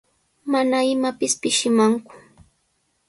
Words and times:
Mana 0.51 0.77
imapis 0.93 1.33
pishimanku. 1.41 2.13